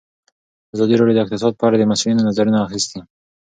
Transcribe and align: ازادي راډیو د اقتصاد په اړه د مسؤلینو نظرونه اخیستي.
ازادي 0.73 0.95
راډیو 0.97 1.15
د 1.17 1.19
اقتصاد 1.23 1.53
په 1.57 1.63
اړه 1.67 1.77
د 1.77 1.83
مسؤلینو 1.91 2.25
نظرونه 2.29 2.57
اخیستي. 2.67 2.99